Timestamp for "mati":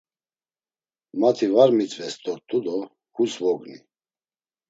1.19-1.47